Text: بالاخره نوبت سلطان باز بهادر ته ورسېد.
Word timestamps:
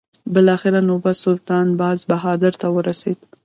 بالاخره 0.33 0.79
نوبت 0.89 1.15
سلطان 1.25 1.67
باز 1.81 1.99
بهادر 2.09 2.53
ته 2.61 2.67
ورسېد. 2.75 3.19